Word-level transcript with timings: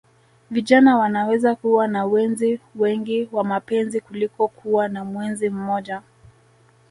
Vijana 0.51 0.97
wanaweza 0.97 1.55
kuwa 1.55 1.87
na 1.87 2.05
wenzi 2.05 2.59
wengi 2.75 3.29
wa 3.31 3.43
mapenzi 3.43 4.01
kuliko 4.01 4.47
kuwa 4.47 4.87
na 4.87 5.05
mwenzi 5.05 5.49
mmoja 5.49 6.01